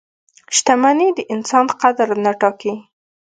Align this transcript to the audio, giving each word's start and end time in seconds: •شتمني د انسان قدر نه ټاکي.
•شتمني 0.55 1.09
د 1.17 1.19
انسان 1.33 1.65
قدر 1.81 2.07
نه 2.23 2.31
ټاکي. 2.39 2.73